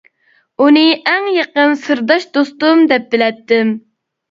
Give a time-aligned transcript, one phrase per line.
[0.63, 3.79] ئۇنى ئەڭ يېقىن سىرداش دوستۇم دەپ بىلەتتىم.